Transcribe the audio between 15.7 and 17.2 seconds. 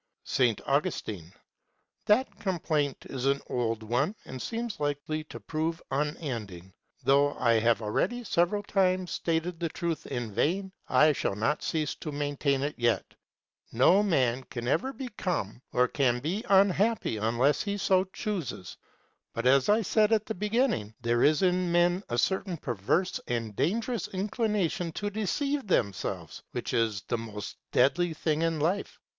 or can be unhappy